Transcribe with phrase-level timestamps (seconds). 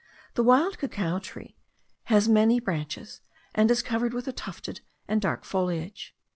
[0.33, 1.59] The wild cacao tree
[2.05, 3.21] has many branches,
[3.53, 6.15] and is covered with a tufted and dark foliage.